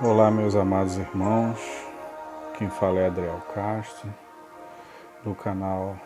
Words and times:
Olá, 0.00 0.30
meus 0.30 0.54
amados 0.54 0.96
irmãos. 0.96 1.58
Quem 2.56 2.70
fala 2.70 3.00
é 3.00 3.06
Adriel 3.08 3.42
Castro, 3.52 4.08
do 5.24 5.34
canal 5.34 5.96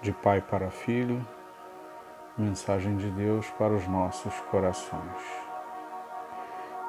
De 0.00 0.10
Pai 0.10 0.40
para 0.40 0.70
Filho, 0.70 1.22
Mensagem 2.38 2.96
de 2.96 3.10
Deus 3.10 3.46
para 3.58 3.74
os 3.74 3.86
nossos 3.86 4.32
corações. 4.50 5.22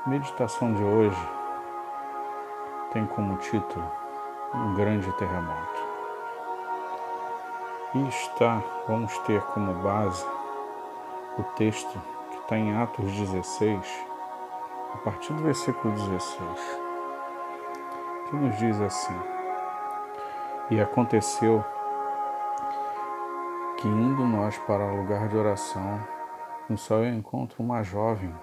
Meditação 0.08 0.74
de 0.74 0.82
hoje 0.82 1.28
tem 2.94 3.06
como 3.06 3.36
título 3.40 3.92
Um 4.56 4.76
Grande 4.76 5.12
Terremoto. 5.18 5.84
E 7.96 8.08
está, 8.08 8.64
vamos 8.88 9.18
ter 9.20 9.42
como 9.48 9.74
base 9.84 10.26
o 11.38 11.44
texto 11.58 12.02
que 12.32 12.38
está 12.38 12.58
em 12.58 12.74
Atos 12.78 13.12
16 13.12 14.09
a 14.94 14.98
partir 14.98 15.34
do 15.34 15.44
versículo 15.44 15.94
16, 15.94 16.80
que 18.30 18.36
nos 18.36 18.58
diz 18.58 18.80
assim: 18.82 19.16
E 20.72 20.82
aconteceu 20.82 21.64
que, 23.78 23.88
indo 23.88 24.26
nós 24.26 24.58
para 24.60 24.84
o 24.86 24.98
lugar 24.98 25.28
de 25.28 25.38
oração, 25.38 26.00
nos 26.68 26.86
saiu 26.86 27.06
ao 27.06 27.14
encontro 27.14 27.64
uma 27.64 27.84
jovem 27.84 28.34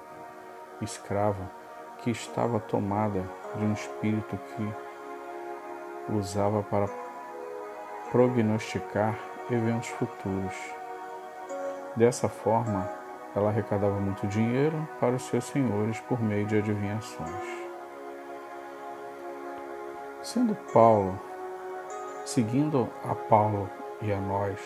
escrava 0.80 1.50
que 1.98 2.10
estava 2.10 2.60
tomada 2.60 3.24
de 3.54 3.64
um 3.64 3.72
espírito 3.72 4.36
que 4.36 6.12
usava 6.12 6.62
para 6.62 6.88
prognosticar 8.10 9.18
eventos 9.50 9.88
futuros. 9.88 10.54
Dessa 11.94 12.28
forma, 12.28 12.88
ela 13.36 13.50
arrecadava 13.50 14.00
muito 14.00 14.26
dinheiro 14.26 14.88
para 14.98 15.14
os 15.14 15.22
seus 15.24 15.44
senhores 15.44 16.00
por 16.00 16.20
meio 16.22 16.46
de 16.46 16.56
adivinhações. 16.56 17.66
Sendo 20.22 20.56
Paulo, 20.72 21.20
seguindo 22.24 22.88
a 23.04 23.14
Paulo 23.14 23.70
e 24.00 24.10
a 24.10 24.18
nós, 24.18 24.58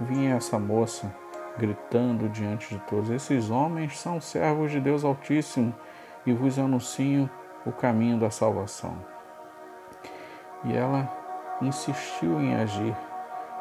vinha 0.00 0.34
essa 0.34 0.58
moça 0.58 1.14
gritando 1.56 2.28
diante 2.28 2.74
de 2.74 2.80
todos: 2.80 3.08
Esses 3.08 3.50
homens 3.50 3.98
são 3.98 4.20
servos 4.20 4.72
de 4.72 4.80
Deus 4.80 5.04
Altíssimo 5.04 5.72
e 6.26 6.32
vos 6.32 6.58
anunciam 6.58 7.30
o 7.64 7.70
caminho 7.70 8.18
da 8.18 8.30
salvação. 8.30 8.98
E 10.64 10.76
ela 10.76 11.08
insistiu 11.62 12.40
em 12.40 12.56
agir 12.56 12.96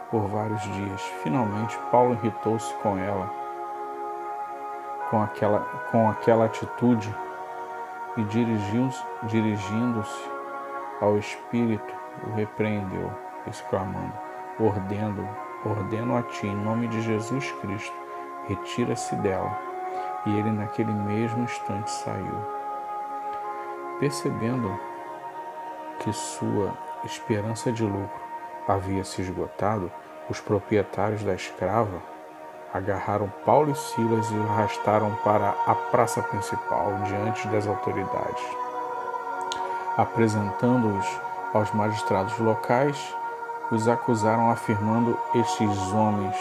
por 0.09 0.27
vários 0.27 0.61
dias. 0.63 1.01
Finalmente, 1.21 1.77
Paulo 1.91 2.13
irritou-se 2.15 2.73
com 2.75 2.97
ela 2.97 3.46
com 5.09 5.21
aquela, 5.21 5.59
com 5.91 6.09
aquela 6.09 6.45
atitude 6.45 7.13
e 8.17 8.23
dirigindo-se 8.23 10.29
ao 10.99 11.17
Espírito, 11.17 11.93
o 12.25 12.35
repreendeu, 12.35 13.11
exclamando: 13.45 14.13
Ordeno, 14.59 15.27
ordeno 15.65 16.17
a 16.17 16.23
ti, 16.23 16.47
em 16.47 16.55
nome 16.55 16.87
de 16.87 17.01
Jesus 17.01 17.51
Cristo, 17.61 17.95
retira-se 18.47 19.15
dela. 19.17 19.55
E 20.25 20.37
ele, 20.37 20.51
naquele 20.51 20.91
mesmo 20.91 21.43
instante, 21.43 21.91
saiu. 21.91 22.57
Percebendo 23.99 24.77
que 25.99 26.11
sua 26.11 26.73
esperança 27.03 27.71
de 27.71 27.83
lucro 27.83 28.21
havia 28.67 29.03
se 29.03 29.21
esgotado, 29.21 29.91
os 30.29 30.41
proprietários 30.41 31.23
da 31.23 31.33
escrava 31.33 32.01
agarraram 32.77 33.31
Paulo 33.45 33.71
e 33.71 33.75
Silas 33.75 34.29
e 34.29 34.35
o 34.35 34.43
arrastaram 34.43 35.13
para 35.23 35.55
a 35.65 35.75
praça 35.75 36.21
principal, 36.21 36.93
diante 37.05 37.47
das 37.47 37.67
autoridades. 37.67 38.43
Apresentando-os 39.97 41.05
aos 41.53 41.71
magistrados 41.73 42.37
locais, 42.37 43.15
os 43.71 43.87
acusaram 43.87 44.49
afirmando: 44.49 45.17
Estes 45.33 45.91
homens, 45.91 46.35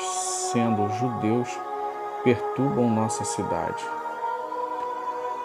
sendo 0.52 0.88
judeus, 0.90 1.48
perturbam 2.22 2.90
nossa 2.90 3.24
cidade, 3.24 3.84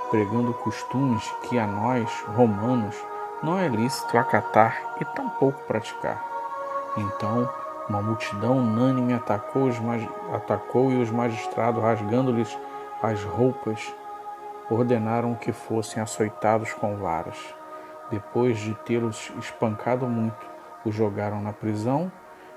pregando 0.10 0.54
costumes 0.54 1.24
que 1.44 1.58
a 1.58 1.66
nós, 1.66 2.10
romanos, 2.36 2.96
não 3.42 3.58
é 3.58 3.68
lícito 3.68 4.18
acatar 4.18 4.96
e 5.00 5.06
tampouco 5.06 5.60
praticar. 5.64 6.24
Então, 6.98 7.50
uma 7.92 8.02
multidão 8.02 8.58
unânime 8.58 9.14
atacou, 9.14 9.68
os, 9.68 9.76
atacou 10.34 10.94
e 10.94 11.02
os 11.02 11.12
magistrados, 11.12 11.84
rasgando-lhes 11.84 12.58
as 13.04 13.22
roupas, 13.22 13.94
ordenaram 14.70 15.36
que 15.36 15.52
fossem 15.52 16.02
açoitados 16.02 16.72
com 16.72 16.96
varas. 16.96 17.38
Depois 18.10 18.58
de 18.60 18.74
tê-los 18.86 19.32
espancado 19.38 20.08
muito, 20.08 20.50
os 20.86 20.96
jogaram 20.96 21.42
na 21.42 21.52
prisão, 21.52 22.10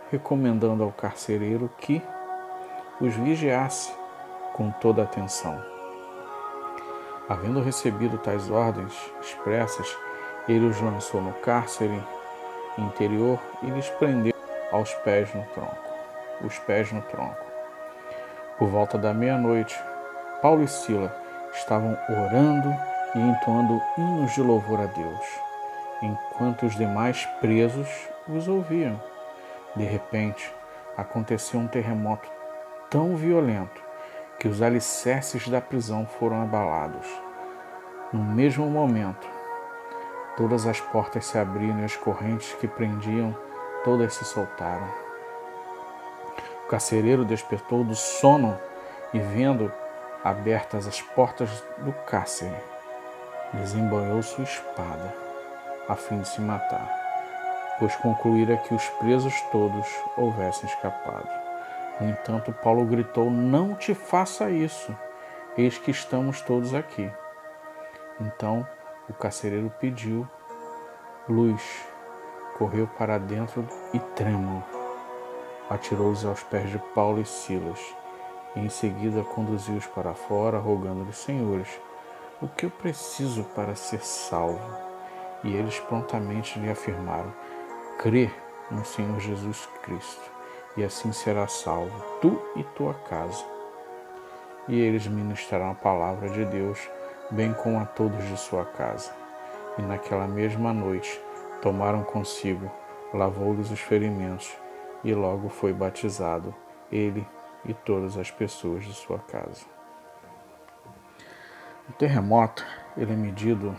recomendando 0.09 0.85
ao 0.85 0.93
carcereiro 0.93 1.69
que 1.79 2.01
os 3.01 3.13
vigiasse 3.15 3.93
com 4.53 4.71
toda 4.71 5.03
atenção. 5.03 5.61
Havendo 7.29 7.61
recebido 7.61 8.19
tais 8.19 8.51
ordens 8.51 8.95
expressas, 9.21 9.99
ele 10.49 10.67
os 10.67 10.81
lançou 10.81 11.21
no 11.21 11.33
cárcere 11.33 12.01
interior 12.79 13.41
e 13.63 13.67
lhes 13.71 13.89
prendeu 13.91 14.34
aos 14.75 14.93
pés 14.93 15.33
no 15.33 15.45
tronco, 15.55 15.89
os 16.43 16.59
pés 16.59 16.91
no 16.91 17.01
tronco. 17.03 17.47
Por 18.59 18.69
volta 18.69 18.99
da 18.99 19.15
meia-noite, 19.15 19.81
Paulo 20.43 20.65
e 20.65 20.69
Sila 20.69 21.17
estavam 21.53 21.97
orando 22.09 22.75
e 23.15 23.21
entoando 23.21 23.81
hinos 23.97 24.33
de 24.33 24.43
louvor 24.43 24.81
a 24.81 24.87
Deus, 24.87 25.41
enquanto 26.03 26.67
os 26.67 26.75
demais 26.75 27.25
presos 27.41 27.89
os 28.29 28.49
ouviam. 28.49 29.01
De 29.77 29.85
repente, 29.85 30.53
aconteceu 30.97 31.61
um 31.61 31.69
terremoto 31.69 32.29
tão 32.91 33.15
violento 33.15 33.81
que 34.41 34.49
os 34.49 34.61
alicerces 34.61 35.47
da 35.47 35.61
prisão 35.61 36.05
foram 36.19 36.43
abalados. 36.43 37.07
No 38.13 38.25
mesmo 38.25 38.67
momento, 38.67 39.29
todas 40.37 40.67
as 40.67 40.81
portas 40.81 41.27
se 41.27 41.39
abriram 41.39 41.79
e 41.79 41.85
as 41.85 41.97
correntes 41.97 42.53
que 42.55 42.67
prendiam 42.67 43.37
todas 43.85 44.15
se 44.15 44.25
soltaram. 44.25 44.89
O 46.65 46.69
carcereiro 46.69 47.25
despertou 47.25 47.85
do 47.85 47.95
sono 47.95 48.59
e, 49.13 49.19
vendo 49.19 49.71
abertas 50.25 50.89
as 50.89 51.01
portas 51.01 51.63
do 51.79 51.93
cárcere, 51.93 52.57
desembanhou 53.53 54.23
sua 54.23 54.45
espada 54.45 55.15
a 55.87 55.95
fim 55.95 56.21
de 56.21 56.29
se 56.29 56.41
matar, 56.41 56.89
pois 57.79 57.95
concluíra 57.97 58.57
que 58.57 58.75
os 58.75 58.85
presos 58.99 59.39
todos 59.53 59.87
houvessem 60.17 60.69
escapado. 60.69 61.29
No 62.01 62.09
entanto, 62.09 62.53
Paulo 62.53 62.85
gritou: 62.87 63.31
Não 63.31 63.75
te 63.75 63.95
faça 63.95 64.51
isso, 64.51 64.97
eis 65.57 65.77
que 65.77 65.91
estamos 65.91 66.41
todos 66.41 66.75
aqui. 66.75 67.11
Então 68.21 68.67
o 69.09 69.13
carcereiro 69.13 69.71
pediu 69.79 70.27
luz 71.29 71.63
correu 72.59 72.87
para 72.99 73.19
dentro 73.19 73.67
e 73.93 73.99
trêmulo. 73.99 74.63
Atirou-os 75.69 76.25
aos 76.25 76.43
pés 76.43 76.71
de 76.71 76.79
Paulo 76.95 77.21
e 77.21 77.25
Silas, 77.25 77.81
e 78.55 78.61
em 78.61 78.69
seguida 78.69 79.23
conduziu-os 79.23 79.87
para 79.87 80.15
fora, 80.15 80.59
rogando-lhes: 80.59 81.17
Senhores, 81.17 81.69
o 82.41 82.49
que 82.49 82.67
eu 82.67 82.71
preciso 82.71 83.45
para 83.55 83.75
ser 83.75 84.05
salvo? 84.05 84.61
E 85.43 85.55
eles 85.55 85.79
prontamente 85.81 86.59
lhe 86.59 86.71
afirmaram: 86.71 87.33
Crê 87.99 88.31
no 88.71 88.85
Senhor 88.85 89.19
Jesus 89.21 89.67
Cristo, 89.83 90.31
e 90.77 90.85
assim 90.85 91.13
será 91.13 91.47
salvo, 91.47 91.93
tu 92.21 92.41
e 92.57 92.63
tua 92.63 92.95
casa. 92.95 93.45
E 94.67 94.81
eles 94.81 95.07
ministraram 95.07 95.71
a 95.71 95.75
palavra 95.75 96.29
de 96.31 96.45
Deus, 96.45 96.79
bem 97.31 97.53
como 97.53 97.79
a 97.79 97.85
todos 97.85 98.25
de 98.27 98.37
sua 98.39 98.65
casa. 98.65 99.13
E 99.79 99.83
naquela 99.83 100.27
mesma 100.27 100.73
noite, 100.73 101.21
tomaram 101.65 102.05
consigo, 102.05 102.71
lavou-lhes 103.15 103.71
os 103.71 103.81
ferimentos 103.81 104.55
e 105.03 105.15
logo 105.15 105.49
foi 105.49 105.73
batizado, 105.73 106.55
ele 106.93 107.27
e 107.65 107.73
todas 107.73 108.19
as 108.19 108.31
pessoas 108.31 108.85
de 108.85 108.93
sua 108.93 109.19
casa. 109.19 109.65
O 111.89 111.93
terremoto 111.95 112.63
ele 112.99 113.15
é 113.15 113.17
medido 113.17 113.75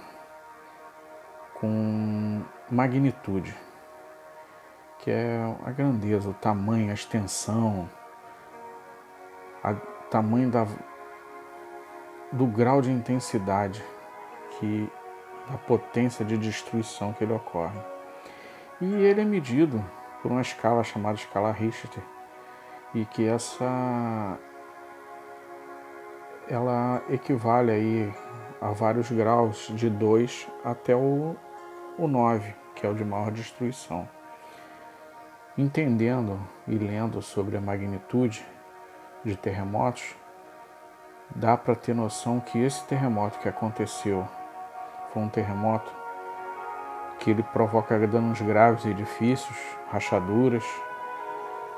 com 1.59 2.41
magnitude, 2.71 3.55
que 4.97 5.11
é 5.11 5.37
a 5.63 5.69
grandeza, 5.69 6.27
o 6.27 6.33
tamanho, 6.33 6.89
a 6.89 6.95
extensão, 6.95 7.87
o 9.63 10.09
tamanho 10.09 10.49
da, 10.49 10.65
do 12.31 12.47
grau 12.47 12.81
de 12.81 12.91
intensidade 12.91 13.85
que 14.57 14.89
da 15.49 15.57
potência 15.57 16.25
de 16.25 16.37
destruição 16.37 17.13
que 17.13 17.23
ele 17.23 17.33
ocorre. 17.33 17.79
E 18.81 18.93
ele 18.93 19.21
é 19.21 19.25
medido 19.25 19.83
por 20.21 20.31
uma 20.31 20.41
escala 20.41 20.83
chamada 20.83 21.15
escala 21.15 21.51
Richter, 21.51 22.03
e 22.93 23.05
que 23.05 23.27
essa 23.27 24.37
ela 26.47 27.01
equivale 27.09 27.71
aí 27.71 28.13
há 28.61 28.71
vários 28.71 29.11
graus, 29.11 29.71
de 29.75 29.89
2 29.89 30.47
até 30.63 30.95
o, 30.95 31.35
o 31.97 32.07
9, 32.07 32.53
que 32.75 32.85
é 32.85 32.89
o 32.89 32.93
de 32.93 33.03
maior 33.03 33.31
destruição. 33.31 34.07
Entendendo 35.57 36.39
e 36.67 36.75
lendo 36.75 37.21
sobre 37.21 37.57
a 37.57 37.61
magnitude 37.61 38.45
de 39.23 39.35
terremotos, 39.35 40.15
dá 41.33 41.57
para 41.57 41.75
ter 41.75 41.95
noção 41.95 42.39
que 42.39 42.59
esse 42.59 42.83
terremoto 42.85 43.39
que 43.39 43.49
aconteceu 43.49 44.27
foi 45.15 45.23
um 45.23 45.29
terremoto 45.29 45.89
que 47.19 47.31
ele 47.31 47.41
provoca 47.41 47.97
danos 48.05 48.41
graves 48.41 48.85
em 48.85 48.89
edifícios, 48.89 49.57
rachaduras 49.89 50.65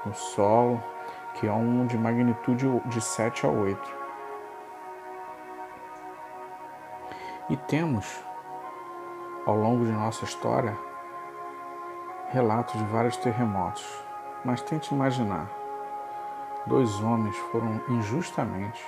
no 0.03 0.13
solo, 0.15 0.83
que 1.35 1.45
é 1.45 1.53
um 1.53 1.85
de 1.85 1.99
magnitude 1.99 2.65
de 2.87 2.99
7 2.99 3.45
a 3.45 3.49
8. 3.49 3.95
E 7.51 7.57
temos, 7.57 8.23
ao 9.45 9.55
longo 9.55 9.85
de 9.85 9.91
nossa 9.91 10.25
história, 10.25 10.75
relatos 12.29 12.73
de 12.73 12.85
vários 12.85 13.17
terremotos. 13.17 13.85
Mas 14.43 14.63
tente 14.63 14.95
imaginar: 14.95 15.47
dois 16.65 16.99
homens 17.03 17.37
foram 17.51 17.79
injustamente 17.87 18.83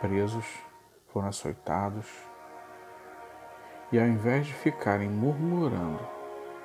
presos, 0.00 0.46
foram 1.12 1.28
açoitados, 1.28 2.33
e 3.94 3.98
ao 4.00 4.08
invés 4.08 4.44
de 4.44 4.52
ficarem 4.52 5.08
murmurando, 5.08 6.00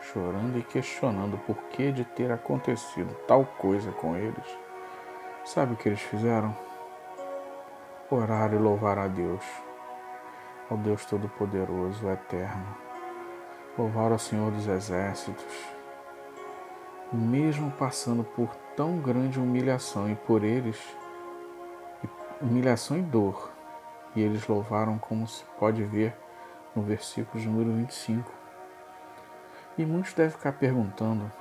chorando 0.02 0.58
e 0.58 0.64
questionando 0.64 1.36
o 1.36 1.38
porquê 1.38 1.92
de 1.92 2.04
ter 2.04 2.32
acontecido 2.32 3.14
tal 3.28 3.46
coisa 3.46 3.92
com 3.92 4.18
eles, 4.18 4.58
sabe 5.46 5.74
o 5.74 5.76
que 5.76 5.88
eles 5.88 6.02
fizeram? 6.02 6.58
Orar 8.10 8.52
e 8.52 8.58
louvar 8.58 8.98
a 8.98 9.08
Deus 9.08 9.46
ao 10.72 10.78
Deus 10.78 11.06
Todo-Poderoso, 11.06 12.10
Eterno. 12.10 12.76
Louvar 13.78 14.12
ao 14.12 14.18
Senhor 14.18 14.50
dos 14.50 14.68
Exércitos, 14.68 15.68
mesmo 17.14 17.70
passando 17.74 18.24
por 18.24 18.56
tão 18.76 18.98
grande 18.98 19.40
humilhação 19.40 20.10
e 20.10 20.16
por 20.16 20.44
eles, 20.44 20.80
humilhação 22.42 22.98
e 22.98 23.02
dor, 23.04 23.52
e 24.16 24.22
eles 24.24 24.48
louvaram 24.48 24.98
como 24.98 25.28
se 25.28 25.46
pode 25.60 25.84
ver 25.84 26.12
no 26.76 26.82
versículo 26.82 27.44
número 27.44 27.72
25. 27.74 28.32
E 29.78 29.86
muitos 29.86 30.14
devem 30.14 30.32
ficar 30.32 30.54
perguntando: 30.54 31.32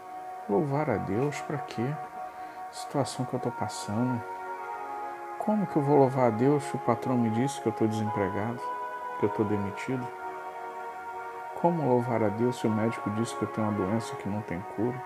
louvar 0.49 0.91
a 0.91 0.97
Deus 0.97 1.41
para 1.43 1.59
quê? 1.59 1.87
Situação 2.73 3.25
que 3.25 3.35
eu 3.35 3.39
estou 3.39 3.53
passando. 3.53 4.23
Como 5.39 5.67
que 5.67 5.77
eu 5.77 5.83
vou 5.83 5.99
louvar 5.99 6.27
a 6.27 6.31
Deus 6.31 6.63
se 6.65 6.77
o 6.77 6.81
patrão 6.81 7.17
me 7.17 7.31
disse 7.31 7.61
que 7.61 7.69
eu 7.69 7.73
estou 7.73 7.89
desempregado? 7.89 8.61
que 9.19 9.25
eu 9.25 9.29
estou 9.29 9.45
demitido? 9.45 10.07
Como 11.57 11.89
louvar 11.89 12.23
a 12.23 12.29
Deus 12.29 12.57
se 12.57 12.67
o 12.67 12.71
médico 12.71 13.11
disse 13.11 13.35
que 13.37 13.43
eu 13.43 13.49
tenho 13.49 13.69
uma 13.69 13.77
doença 13.77 14.15
que 14.17 14.29
não 14.29 14.41
tem 14.43 14.61
cura? 14.77 15.03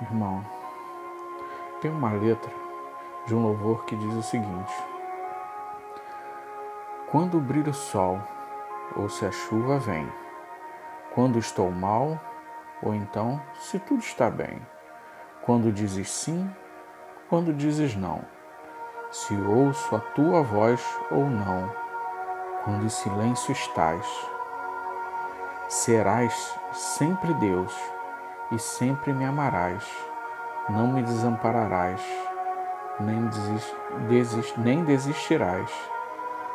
Irmão, 0.00 0.44
tem 1.80 1.90
uma 1.90 2.12
letra 2.12 2.52
de 3.26 3.34
um 3.34 3.42
louvor 3.42 3.84
que 3.84 3.96
diz 3.96 4.14
o 4.14 4.22
seguinte: 4.22 4.72
Quando 7.10 7.40
brilha 7.40 7.70
o 7.70 7.74
sol, 7.74 8.20
ou 8.94 9.08
se 9.08 9.24
a 9.24 9.30
chuva 9.30 9.78
vem, 9.78 10.06
quando 11.14 11.38
estou 11.38 11.70
mal, 11.70 12.20
ou 12.82 12.94
então 12.94 13.40
se 13.54 13.78
tudo 13.78 14.00
está 14.00 14.28
bem, 14.28 14.60
quando 15.40 15.72
dizes 15.72 16.10
sim, 16.10 16.50
quando 17.30 17.54
dizes 17.54 17.96
não. 17.96 18.20
Se 19.10 19.34
ouço 19.34 19.96
a 19.96 20.00
tua 20.00 20.42
voz 20.42 20.84
ou 21.10 21.24
não, 21.24 21.72
quando 22.62 22.84
em 22.84 22.90
silêncio 22.90 23.52
estás. 23.52 24.06
Serás 25.66 26.54
sempre 26.74 27.32
Deus 27.34 27.74
e 28.52 28.58
sempre 28.58 29.14
me 29.14 29.24
amarás, 29.24 29.82
não 30.68 30.88
me 30.88 31.02
desampararás, 31.02 32.02
nem, 33.00 33.26
desist, 34.08 34.58
nem 34.58 34.84
desistirás, 34.84 35.70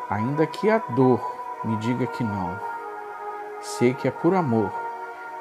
ainda 0.10 0.46
que 0.46 0.70
a 0.70 0.78
dor 0.78 1.22
me 1.64 1.78
diga 1.78 2.06
que 2.08 2.24
não. 2.24 2.60
Sei 3.62 3.94
que 3.94 4.08
é 4.08 4.12
por 4.12 4.34
amor, 4.34 4.72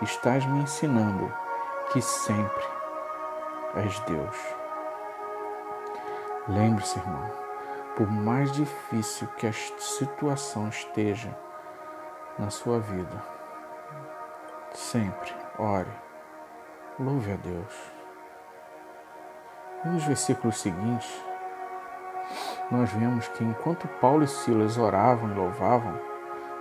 estás 0.01 0.47
me 0.47 0.61
ensinando 0.61 1.33
que 1.93 2.01
sempre 2.01 2.65
és 3.75 3.99
Deus. 4.01 4.37
Lembre-se, 6.49 6.99
irmão, 6.99 7.31
por 7.97 8.11
mais 8.11 8.51
difícil 8.53 9.29
que 9.37 9.47
a 9.47 9.53
situação 9.53 10.69
esteja 10.69 11.37
na 12.39 12.51
sua 12.51 12.79
vida, 12.81 13.23
sempre 14.73 15.33
ore, 15.59 15.91
louve 16.99 17.33
a 17.33 17.37
Deus. 17.37 17.93
Nos 19.85 20.05
versículos 20.05 20.61
seguintes, 20.61 21.13
nós 22.71 22.91
vemos 22.91 23.29
que 23.29 23.45
enquanto 23.45 23.87
Paulo 24.01 24.25
e 24.25 24.29
Silas 24.29 24.79
oravam 24.79 25.31
e 25.31 25.35
louvavam 25.35 26.01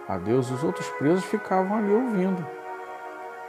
a 0.08 0.18
Deus, 0.18 0.52
os 0.52 0.62
outros 0.62 0.90
presos 0.92 1.24
ficavam 1.24 1.78
ali 1.78 1.94
ouvindo, 1.94 2.46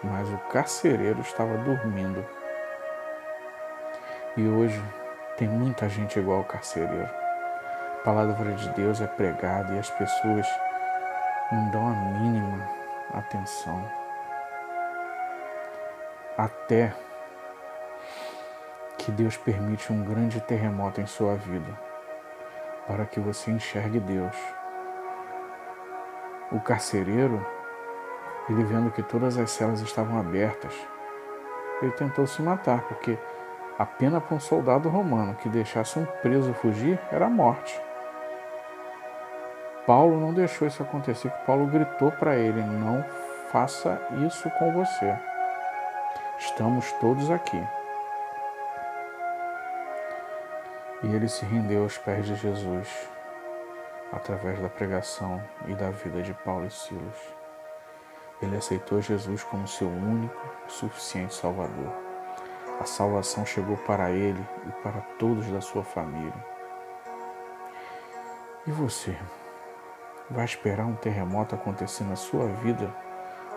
mas 0.05 0.29
o 0.29 0.39
carcereiro 0.49 1.21
estava 1.21 1.57
dormindo. 1.59 2.25
E 4.37 4.47
hoje, 4.47 4.81
tem 5.37 5.49
muita 5.49 5.89
gente 5.89 6.19
igual 6.21 6.39
ao 6.39 6.45
carcereiro. 6.45 7.11
A 8.01 8.05
palavra 8.05 8.53
de 8.53 8.69
Deus 8.71 9.01
é 9.01 9.07
pregada 9.09 9.75
e 9.75 9.79
as 9.79 9.91
pessoas 9.91 10.47
não 11.51 11.71
dão 11.71 11.89
a 11.89 11.93
mínima 11.93 12.69
atenção. 13.13 13.85
Até 16.39 16.95
que 18.99 19.11
Deus 19.11 19.37
permite 19.37 19.93
um 19.93 20.05
grande 20.05 20.41
terremoto 20.41 21.01
em 21.01 21.07
sua 21.07 21.35
vida 21.35 21.92
para 22.87 23.05
que 23.07 23.21
você 23.21 23.51
enxergue 23.51 24.01
Deus. 24.01 24.37
O 26.51 26.61
carcereiro, 26.61 27.45
ele 28.49 28.65
vendo 28.65 28.91
que 28.91 29.03
todas 29.03 29.39
as 29.39 29.51
celas 29.51 29.81
estavam 29.81 30.19
abertas, 30.19 30.75
ele 31.81 31.93
tentou 31.93 32.27
se 32.27 32.43
matar, 32.43 32.83
porque 32.83 33.19
a 33.79 33.87
pena 33.87 34.21
para 34.21 34.37
um 34.37 34.41
soldado 34.41 34.89
romano 34.89 35.35
que 35.35 35.49
deixasse 35.49 35.99
um 35.99 36.05
preso 36.05 36.53
fugir 36.55 36.99
era 37.11 37.27
a 37.27 37.31
morte. 37.31 37.81
Paulo 39.87 40.21
não 40.21 40.33
deixou 40.33 40.69
isso 40.69 40.83
acontecer, 40.83 41.31
que 41.31 41.47
Paulo 41.47 41.67
gritou 41.67 42.13
para 42.13 42.37
ele: 42.37 42.63
não 42.63 43.05
faça 43.51 44.01
isso 44.27 44.49
com 44.51 44.73
você. 44.73 45.19
Estamos 46.39 46.93
todos 46.93 47.31
aqui. 47.31 47.61
E 51.03 51.15
ele 51.15 51.29
se 51.29 51.45
rendeu 51.45 51.83
aos 51.83 51.99
pés 51.99 52.27
de 52.27 52.35
Jesus 52.37 52.89
através 54.13 54.61
da 54.61 54.69
pregação 54.69 55.43
e 55.67 55.75
da 55.75 55.91
vida 55.91 56.23
de 56.23 56.35
Paulo 56.35 56.67
e 56.67 56.71
Silas. 56.71 57.35
Ele 58.41 58.57
aceitou 58.57 59.01
Jesus 59.01 59.43
como 59.43 59.67
seu 59.67 59.89
único 59.89 60.37
e 60.69 60.73
suficiente 60.73 61.35
Salvador. 61.35 61.93
A 62.81 62.85
salvação 62.85 63.47
chegou 63.47 63.77
para 63.79 64.11
ele 64.11 64.45
e 64.67 64.83
para 64.83 65.01
todos 65.19 65.47
da 65.47 65.61
sua 65.61 65.83
família. 65.83 66.35
E 68.67 68.71
você? 68.71 69.17
Vai 70.31 70.45
esperar 70.45 70.87
um 70.87 70.95
terremoto 70.95 71.55
acontecer 71.55 72.05
na 72.05 72.17
sua 72.17 72.47
vida 72.47 72.93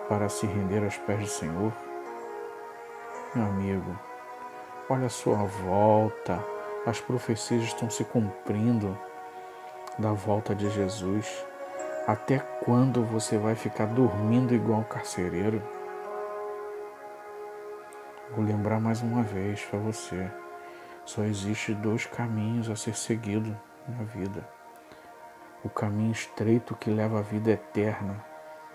para 0.08 0.30
se 0.30 0.46
render 0.46 0.84
aos 0.84 0.98
pés 0.98 1.20
do 1.20 1.28
Senhor? 1.28 1.74
Meu 3.34 3.46
amigo, 3.46 4.00
olha 4.90 5.08
a 5.08 5.10
sua 5.10 5.38
volta, 5.44 6.44
as 6.86 7.02
profecias 7.02 7.64
estão 7.64 7.90
se 7.90 8.04
cumprindo 8.04 8.98
da 9.98 10.12
volta 10.12 10.54
de 10.54 10.70
Jesus. 10.70 11.44
Até 12.06 12.38
quando 12.38 13.04
você 13.04 13.38
vai 13.38 13.56
ficar 13.56 13.88
dormindo 13.88 14.54
igual 14.54 14.82
um 14.82 14.84
carcereiro? 14.84 15.62
Vou 18.36 18.46
lembrar 18.46 18.80
mais 18.80 19.02
uma 19.02 19.24
vez 19.24 19.64
para 19.64 19.80
você: 19.80 20.30
só 21.04 21.24
existe 21.24 21.74
dois 21.74 22.06
caminhos 22.06 22.70
a 22.70 22.76
ser 22.76 22.96
seguido 22.96 23.58
na 23.88 24.04
vida. 24.04 24.48
O 25.64 25.70
caminho 25.70 26.12
estreito 26.12 26.76
que 26.76 26.92
leva 26.92 27.20
à 27.20 27.22
vida 27.24 27.50
eterna 27.50 28.24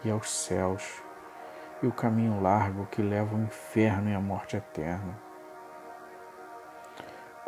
e 0.05 0.11
aos 0.11 0.29
céus, 0.29 1.01
e 1.81 1.87
o 1.87 1.93
caminho 1.93 2.43
largo 2.43 2.87
que 2.87 3.01
leva 3.01 3.37
ao 3.37 3.43
inferno 3.43 4.11
e 4.11 4.15
à 4.15 4.21
morte 4.21 4.57
eterna. 4.57 5.30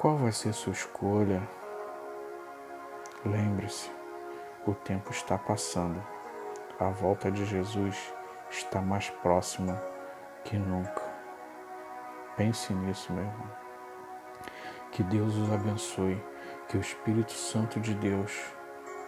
Qual 0.02 0.16
vai 0.16 0.32
ser 0.32 0.52
sua 0.52 0.72
escolha? 0.72 1.40
Lembre-se, 3.24 3.88
o 4.66 4.74
tempo 4.74 5.12
está 5.12 5.38
passando. 5.38 6.04
A 6.80 6.88
volta 6.88 7.30
de 7.30 7.44
Jesus 7.44 8.12
está 8.50 8.80
mais 8.80 9.10
próxima 9.10 9.80
que 10.42 10.56
nunca. 10.56 11.02
Pense 12.36 12.74
nisso, 12.74 13.12
meu 13.12 13.22
irmão. 13.22 13.50
Que 14.90 15.04
Deus 15.04 15.36
os 15.36 15.52
abençoe, 15.52 16.20
que 16.68 16.76
o 16.76 16.80
Espírito 16.80 17.30
Santo 17.30 17.78
de 17.78 17.94
Deus 17.94 18.42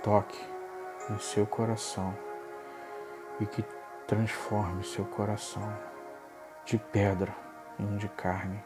toque 0.01 0.41
em 1.11 1.19
seu 1.19 1.45
coração 1.45 2.17
e 3.41 3.47
que 3.47 3.65
transforme 4.07 4.85
seu 4.85 5.05
coração 5.07 5.77
de 6.65 6.79
pedra 6.79 7.35
em 7.81 7.97
de 7.97 8.09
carne 8.11 8.63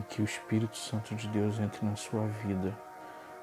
e 0.00 0.02
que 0.02 0.22
o 0.22 0.24
Espírito 0.24 0.76
Santo 0.76 1.14
de 1.14 1.28
Deus 1.28 1.60
entre 1.60 1.84
na 1.84 1.94
sua 1.94 2.26
vida 2.26 2.74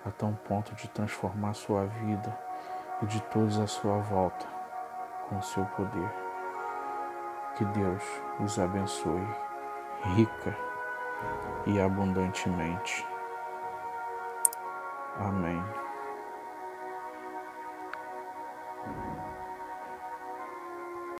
a 0.03 0.11
tal 0.11 0.33
ponto 0.47 0.73
de 0.73 0.87
transformar 0.89 1.53
sua 1.53 1.85
vida 1.85 2.37
e 3.01 3.05
de 3.05 3.21
todos 3.23 3.59
à 3.59 3.67
sua 3.67 3.99
volta 3.99 4.45
com 5.29 5.41
seu 5.41 5.65
poder. 5.65 6.11
Que 7.55 7.65
Deus 7.65 8.03
os 8.39 8.57
abençoe 8.57 9.27
rica 10.15 10.55
e 11.65 11.79
abundantemente. 11.79 13.05
Amém. 15.19 15.86